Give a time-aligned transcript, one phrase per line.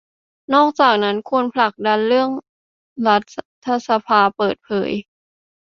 [0.53, 2.29] นอกจากนั้นควรผลักดันเรื่อง
[3.07, 3.17] รั
[3.65, 4.91] ฐสภาเปิดเผย